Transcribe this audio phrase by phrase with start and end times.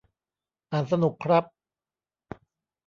[0.71, 1.43] อ่านสนุกครับ